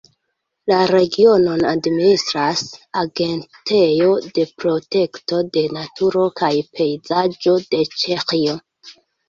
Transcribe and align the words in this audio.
La 0.69 0.77
regionon 0.91 1.65
administras 1.71 2.63
Agentejo 3.03 4.09
de 4.39 4.47
protekto 4.65 5.43
de 5.59 5.65
naturo 5.79 6.27
kaj 6.43 6.53
pejzaĝo 6.81 7.57
de 7.71 7.87
Ĉeĥio. 7.97 8.61